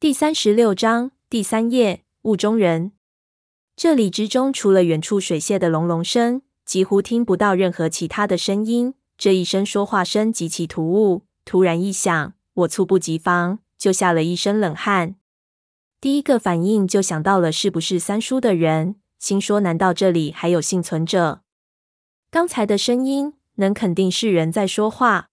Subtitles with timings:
[0.00, 2.92] 第三十六章第三页，雾中人。
[3.76, 8.94] 这里之中，除了远处水泄的隆隆声，几乎听不到任何其他的声音。
[9.18, 15.16] 这一声说话声极其突兀，突然一响，我猝不及防，就吓了一身冷汗。
[16.00, 21.42] 第一个反应就想到了是不是三叔的人，心说难道这里还有幸存者？
[22.30, 25.28] 刚才的声音能肯定是人在说话。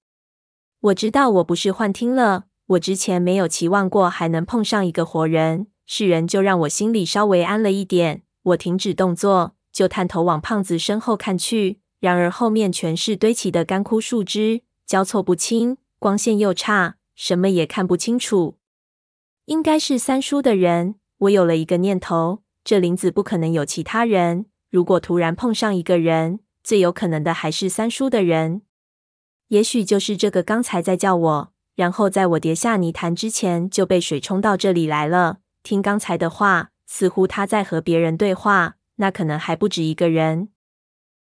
[0.81, 8.23] 我知道我不是幻听了，我之前没有期望过还能碰上一个活人，是人就让我心里稍微安了一点。
[8.43, 11.79] 我停止动作，就探头往胖子身后看去。
[11.99, 18.57] 然而后面全是堆起的干枯树枝，交错不清，光线又差，什么也看不清楚。
[19.45, 20.95] 应该是三叔的人。
[21.19, 24.45] 我有了一个念头：这林子不可能有其他人。
[24.69, 28.61] 如果突然碰上一个人，最有可能的还是三叔的人。
[29.47, 35.37] 也许就是这个刚才在叫我，然后在我跌下泥潭之前就被水冲到这里来了。
[35.63, 36.71] 听刚才的话。
[36.89, 40.47] 似乎他在和别人对话，那可能还不止一个人。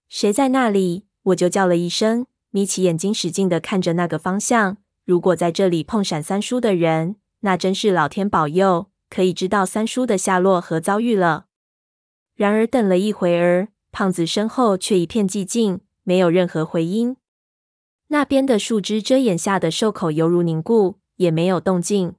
[0.09, 1.05] 谁在那里？
[1.21, 4.77] 我就叫了一声，眯起眼睛，使劲地看着那个方向。
[5.05, 11.45] 如果在这里碰闪三叔的人，那真是老天保佑，可以知道三叔的下落和遭遇了。
[12.35, 17.17] 然而等了一会儿，胖子身后却一片寂静，没有任何回音。
[18.11, 22.15] 那边的树枝遮掩下的兽口犹如凝固，也没有动静。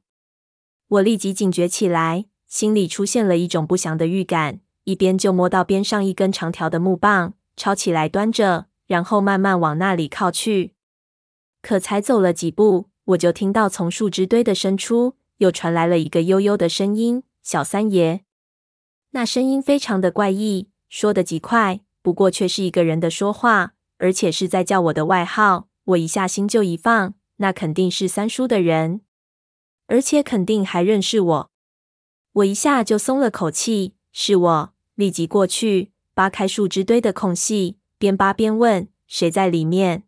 [0.89, 2.27] 我立即警觉起来。
[2.47, 10.75] 心里出现了一种不祥的预感，一边就摸到边上一根长条的木棒，抄起来端着，然后慢慢往那里靠去。
[11.63, 18.21] 可才走了几步，我就听到从树枝堆的深处又传来了一个悠悠的声音：“小三爷。”
[19.13, 25.69] 那声音非常的怪异，说的极快，不过却是一个人的说话，而且是在叫我的外号。
[25.85, 29.01] 我一下心就一放，那肯定是三叔的人，
[29.87, 31.51] 而且肯定还认识我。
[32.33, 40.05] 我一下就松了口气，是我，立即过去扒开树枝堆的空隙，边扒边问：“谁在里面？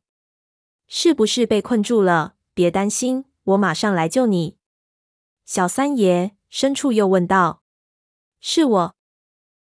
[0.87, 2.35] 是不是被困住了？
[2.55, 4.57] 别担心，我马上来救你。”
[5.45, 7.63] 小三爷，深处又问道
[8.41, 8.97] ：“是我，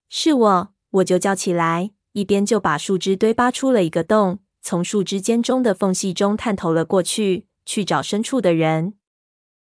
[0.07, 8.95] 是我。”我就叫起来，一边就把树枝堆扒出了一个洞，从树枝间中的缝隙中探头了过去，去找深处的人。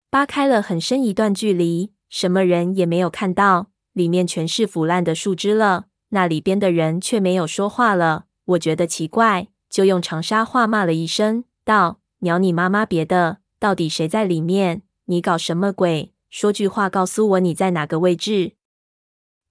[0.10, 1.94] 扒开了很深一段距离。
[2.10, 5.86] 什么人也没有看到，里面全是腐烂的树枝了。
[6.10, 8.26] 那里边的人却没有说话了。
[8.46, 14.82] 我觉得奇怪，就用长沙话骂了一声，道：“鸟你妈妈别的，到底谁在里面？
[15.06, 16.16] 你搞什么鬼？
[16.32, 18.54] 说句话告诉我你在哪个位置。”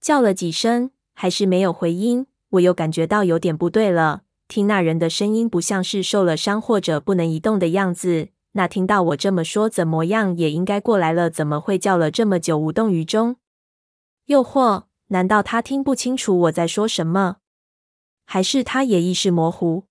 [0.01, 2.27] 叫了几声，还是没有回音。
[2.49, 8.29] 我又感觉到有点不对了，听那人的声音不像是受了伤或者不能移动的样子。
[8.53, 13.35] 那听到我这么说，怎么样也应该过来了，怎么会叫了这么久无动于衷？
[14.25, 17.37] 又或难道他听不清楚我在说什么？
[18.25, 19.85] 还是他也意识模糊？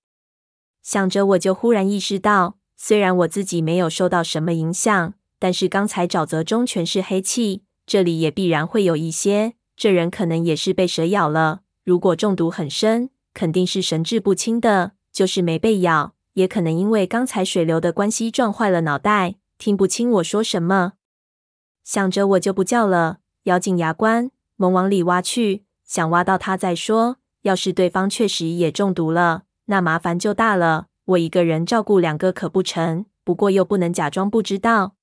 [0.83, 9.55] 想着，我就忽然意识到，虽然我自己没有受到什么影响，但是刚才沼泽中全是黑气，这里也必然会有一些。
[9.77, 16.13] 这人可能也是被蛇咬了，如果中毒很深，肯定是神志不清的，就是没被咬。
[16.33, 20.95] 也可能因为刚才水流的关系撞坏了脑袋，听不清我说什么。
[21.85, 27.19] 想着我就不叫了，咬紧牙关，猛往里挖去，想挖到他再说。
[27.43, 30.87] 要是对方确实也中毒了，那麻烦就大了。
[31.05, 34.97] 我一个人照顾两个可不成，不过又不能假装不知道。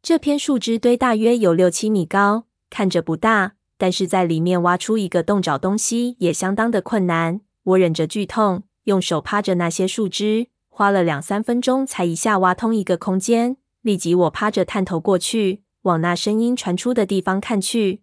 [0.00, 7.40] 这片树枝堆大约有六七米高，看着不大，但是在里面挖出一个洞找东西也相当的困难。
[7.68, 8.62] 我忍着剧痛。
[8.84, 13.58] 用手趴着那些树枝，花了两三分钟才一下挖通一个空间。
[13.82, 18.00] 立即，我趴着探头过去，往那声音传出的地方看去。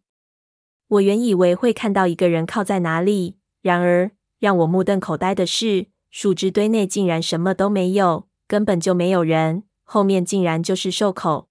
[0.88, 9.64] 我原以为会看到一个人靠在哪里，然而让我目瞪口呆的是，树枝堆内竟然什么都没有，根本就没有人。
[9.84, 11.48] 后面竟然就是兽口，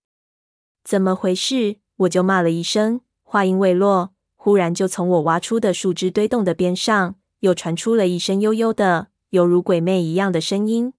[0.85, 1.79] 怎么回事？
[1.97, 9.09] 我就骂了一声，话音未落，忽然就从我挖出的树枝堆洞的边上，又传出了一声悠悠的。
[9.29, 10.95] 犹如鬼魅一样的声音，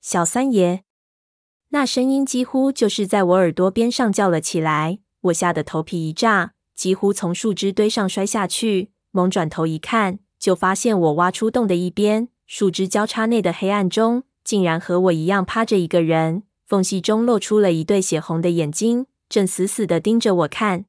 [0.00, 0.82] 小三爷，
[1.68, 4.98] 那声音几乎就是在我耳朵边上叫了起来。
[5.20, 8.90] 我吓得头皮一炸，几乎从树枝堆上摔下去。
[9.12, 20.86] 猛转头一看，就发现我挖出洞的一边，树枝交叉内的黑暗中，竟然和我一样趴着一个人，缝隙中露出了一对血红的眼睛，正死死地盯着我看。